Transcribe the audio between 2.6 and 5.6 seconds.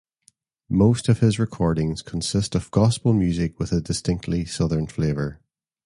gospel music with a distinctly Southern flavor.